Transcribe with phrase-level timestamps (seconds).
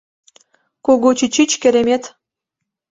[0.85, 2.03] Кугу чӱчӱч— керемет...